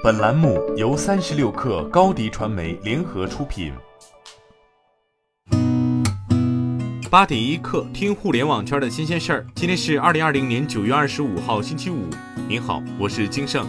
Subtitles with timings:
[0.00, 3.72] 本栏目由三十六氪高低传媒联合出品。
[7.10, 9.46] 八点一刻，听互联网圈的新鲜事儿。
[9.56, 12.04] 今天是二零二零年九月二十五号，星期五。
[12.46, 13.66] 您好，我是金盛。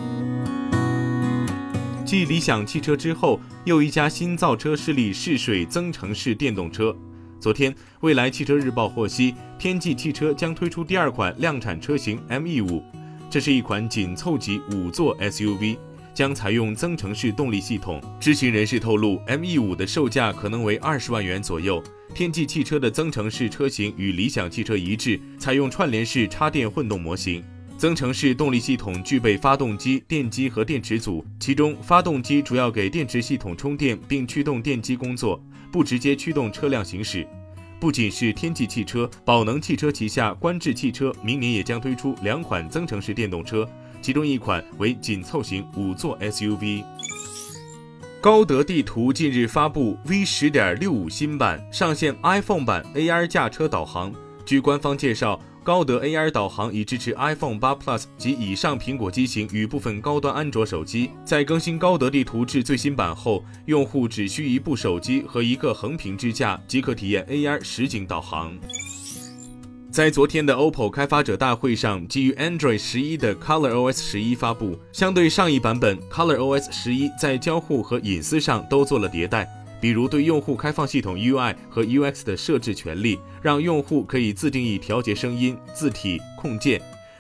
[2.06, 6.96] 继理想汽车之后，又一家新造车势力试水增程式电动车。
[7.40, 12.84] 昨天，未来汽车日报获悉，天际汽车将推出第二款量产车型 ME 五。
[13.32, 15.78] 这是一款紧凑级五座 SUV，
[16.20, 18.02] 将采用增程式动力系统。
[18.20, 21.82] 知情人士透露，ME5 的售价可能为二十万元左右。
[22.14, 27.42] 天际汽车的增程式车型与理想汽车一致，采用串联式插电混动模型。
[27.78, 35.42] 增程式动力系统具备发动机、电机和电池组，其中发动机主要给电池系统充电并驱动电机工作，
[35.72, 37.26] 不直接驱动车辆行驶。
[37.80, 43.66] 不仅是天际汽车，宝能汽车旗下观致汽车明年也将推出两款增程式电动车，
[44.02, 46.84] 其中一款为紧凑型五座 SUV。
[48.22, 54.14] 高德地图近日发布 V 十点六五新版，上线 iPhone 版 AR 驾车导航。
[54.46, 55.40] 据官方介绍。
[55.62, 61.12] 高德 AR 导航已支持 iPhone 八 Plus 及以上苹果机型与部分高端安卓手机。
[61.24, 68.58] 在更新高德地图至最新版后，用户只需一部手机和一个横屏支架即可体验 AR 实景导航。
[69.92, 74.78] 在昨天的 OPPO 开发者大会上，基于 Android 十一的 ColorOS 十一发布。
[74.92, 79.50] 相对上一版本，ColorOS 十一在交互和隐私上都做了迭代。
[79.82, 86.80] 比如对用户开放系统 UI 和 UX 的设置权利，让用户可以自定义调节声音、字体、控件，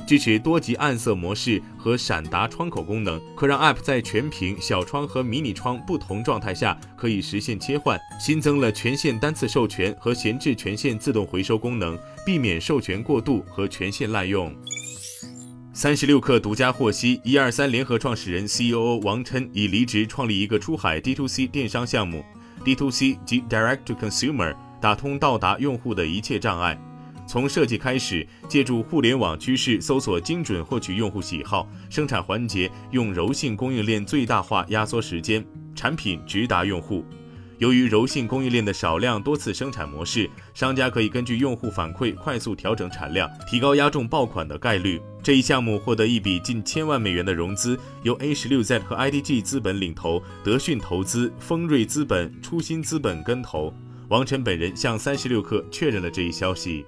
[0.09, 7.95] 支持多级暗色模式和闪达窗口功能，可让 App 在全屏、小窗和迷你窗不同状态下可以实现切换。
[8.19, 14.51] 新增了权限单次授权和闲置权限自动回收功能，避免授权过度和权限滥用。
[15.73, 22.25] 三十六氪独家获悉，一二三联合创始人 CEO 王琛已离职，创立一个出海 D2C 电商项目。
[22.65, 26.75] D to C 及 Direct to Consumer 打通到达用户的一切障碍，
[27.29, 35.45] 从设计开始，借助互联网趋势搜索，精准获取用户喜好；生产环节用柔性供应链最大化压缩时间，
[35.75, 37.05] 产品直达用户。
[37.59, 44.99] 由于柔性供应链的少量多次生产模式，商家可以根据用户反馈快速调整产量，提高压中爆款的概率。
[45.21, 53.71] 这一项目获得一笔近千万美元的融资，由 A 十六 Z 和 IDG 资本领投，德讯投资、丰瑞资本、初心资本跟投。
[54.09, 56.83] 王晨本人向三十六氪确认了这一消息。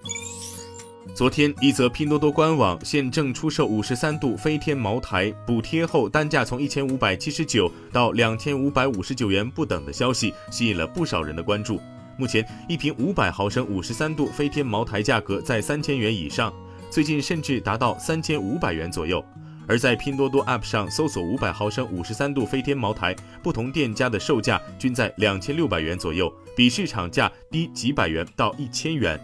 [1.13, 11.79] 昨天，一则拼多多官网现正出售五十三度飞天茅台，补贴后单价从一千五百七十九到两千五百五十九元不等的消息，吸引了不少人的关注。
[12.17, 16.51] 目前，一瓶五百毫升五十三度飞天茅台价格在三千元以上，
[16.89, 19.23] 最近甚至达到三千五百元左右。
[19.71, 29.17] 而在拼多多 App 上搜索五百毫升五十三度飞天茅台，不同店家的售价均在两千六百元左右，比市场价低几百元到一千元。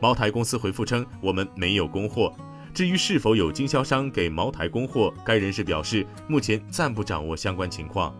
[0.00, 2.30] 茅台公司回复称，我们没有供货。
[2.74, 8.14] 至于是否有经销商给茅台供货，该人士表示，目前暂不掌握相关情况。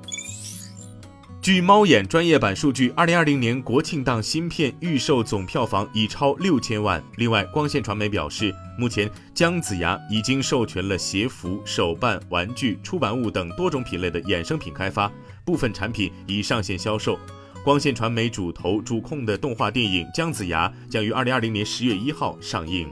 [1.44, 7.04] 据猫眼专业版数据，二零二零年国庆档新片预售总票房已超六千万。
[7.16, 15.12] 另外，光线传媒表示，目前姜子牙已经授权了鞋服、手办、玩具、出版物等多种品类的衍生品开发，
[15.44, 17.18] 部分产品已上线销售。
[17.62, 22.88] 光线传媒主投主控的动画电影《姜子牙》将于二零二零年十月一号上映。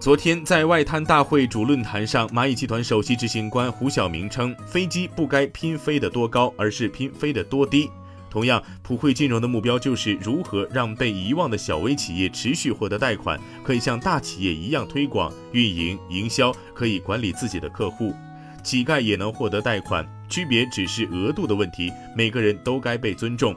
[0.00, 7.90] 昨天在外滩大会主论坛上，蚂蚁集团首席执行官胡晓明称，飞机不该拼飞得多高，而是拼飞得多低。
[8.30, 18.14] 同样，普惠金融的目标就是如何让被遗忘的小微企业持续获得贷款，可以像大企业一样推广、运营、营销，可以管理自己的客户。
[18.62, 21.92] 乞丐也能获得贷款，区别只是额度的问题。
[22.16, 23.52] 每个人都该被尊重。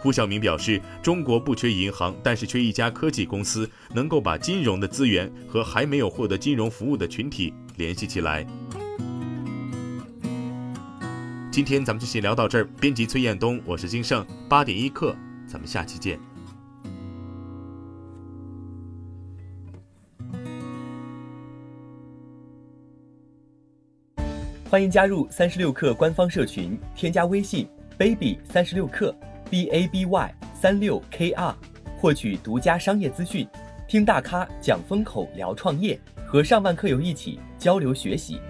[0.00, 8.46] 胡晓明表示，中国不缺银行，但是缺一家科技公司，能够把金融的资源和还没有获得金融服务的群体联系起来。
[11.50, 12.68] 今天咱们就先聊到这儿。
[12.80, 15.16] 编辑崔彦东，我是金盛，八点一刻，
[15.48, 16.16] 咱们下期见。
[24.70, 29.12] 欢迎加入三十六氪官方社群，添加微信 baby 三十六氪
[29.50, 31.54] b a b y 三六 k r，
[31.98, 33.48] 获取独家商业资讯，
[33.86, 38.40] 听大咖讲风口，聊创业，和上万客友一起交流学习。